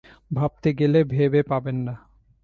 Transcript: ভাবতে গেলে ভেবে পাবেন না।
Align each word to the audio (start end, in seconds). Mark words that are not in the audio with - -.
ভাবতে 0.31 0.69
গেলে 0.73 0.99
ভেবে 1.05 1.41
পাবেন 1.43 1.77
না। 1.87 1.95